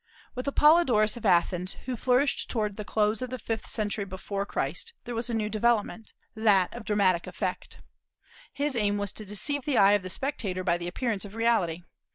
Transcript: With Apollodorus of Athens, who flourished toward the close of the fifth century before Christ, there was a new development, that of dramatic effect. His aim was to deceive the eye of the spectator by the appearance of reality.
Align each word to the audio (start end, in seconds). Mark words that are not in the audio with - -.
With 0.33 0.47
Apollodorus 0.47 1.15
of 1.15 1.27
Athens, 1.27 1.73
who 1.85 1.95
flourished 1.95 2.49
toward 2.49 2.75
the 2.75 2.83
close 2.83 3.21
of 3.21 3.29
the 3.29 3.37
fifth 3.37 3.67
century 3.69 4.03
before 4.03 4.47
Christ, 4.47 4.93
there 5.03 5.13
was 5.13 5.29
a 5.29 5.33
new 5.35 5.47
development, 5.47 6.13
that 6.35 6.73
of 6.73 6.85
dramatic 6.85 7.27
effect. 7.27 7.77
His 8.51 8.75
aim 8.75 8.97
was 8.97 9.11
to 9.11 9.25
deceive 9.25 9.63
the 9.63 9.77
eye 9.77 9.91
of 9.93 10.01
the 10.01 10.09
spectator 10.09 10.63
by 10.63 10.77
the 10.77 10.87
appearance 10.87 11.23
of 11.23 11.35
reality. 11.35 11.83